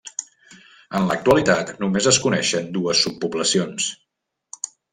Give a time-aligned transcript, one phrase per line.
[0.99, 3.93] En l'actualitat només es coneixen dues subpoblacions.